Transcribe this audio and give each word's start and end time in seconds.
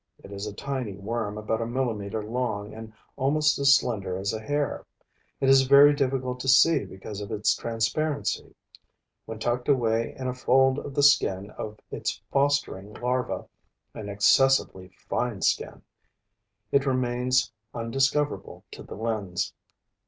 It 0.23 0.31
is 0.31 0.47
a 0.47 0.53
tiny 0.55 0.93
worm 0.95 1.37
about 1.37 1.61
a 1.61 1.67
millimeter 1.67 2.23
long 2.23 2.73
and 2.73 2.91
almost 3.17 3.59
as 3.59 3.75
slender 3.75 4.17
as 4.17 4.33
a 4.33 4.39
hair. 4.41 4.83
It 5.39 5.47
is 5.47 5.67
very 5.67 5.93
difficult 5.93 6.39
to 6.39 6.47
see 6.47 6.85
because 6.85 7.21
of 7.21 7.31
its 7.31 7.55
transparency. 7.55 8.55
When 9.25 9.37
tucked 9.37 9.69
away 9.69 10.15
in 10.17 10.27
a 10.27 10.33
fold 10.33 10.79
of 10.79 10.95
the 10.95 11.03
skin 11.03 11.51
of 11.51 11.77
its 11.91 12.19
fostering 12.31 12.95
larva, 12.95 13.47
an 13.93 14.09
excessively 14.09 14.91
fine 15.07 15.43
skin, 15.43 15.83
it 16.71 16.87
remains 16.87 17.51
undiscoverable 17.71 18.65
to 18.71 18.81
the 18.81 18.95
lens. 18.95 19.53